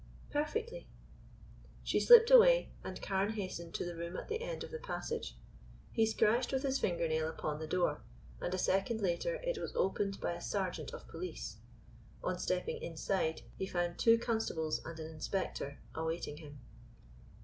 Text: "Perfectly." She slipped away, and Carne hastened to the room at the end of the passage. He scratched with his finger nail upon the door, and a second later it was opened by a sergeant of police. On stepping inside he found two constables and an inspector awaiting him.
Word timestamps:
"Perfectly." 0.31 0.87
She 1.83 1.99
slipped 1.99 2.31
away, 2.31 2.71
and 2.83 2.99
Carne 3.03 3.33
hastened 3.33 3.75
to 3.75 3.85
the 3.85 3.95
room 3.95 4.17
at 4.17 4.29
the 4.29 4.41
end 4.41 4.63
of 4.63 4.71
the 4.71 4.79
passage. 4.79 5.37
He 5.91 6.07
scratched 6.07 6.51
with 6.51 6.63
his 6.63 6.79
finger 6.79 7.07
nail 7.07 7.29
upon 7.29 7.59
the 7.59 7.67
door, 7.67 8.01
and 8.41 8.51
a 8.51 8.57
second 8.57 8.99
later 9.01 9.35
it 9.43 9.59
was 9.59 9.75
opened 9.75 10.19
by 10.19 10.33
a 10.33 10.41
sergeant 10.41 10.91
of 10.91 11.07
police. 11.07 11.57
On 12.23 12.39
stepping 12.39 12.81
inside 12.81 13.43
he 13.59 13.67
found 13.67 13.99
two 13.99 14.17
constables 14.17 14.81
and 14.83 14.99
an 14.99 15.07
inspector 15.11 15.77
awaiting 15.93 16.37
him. 16.37 16.57